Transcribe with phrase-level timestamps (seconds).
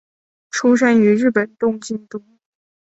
[0.49, 2.23] 出身于日本东京都。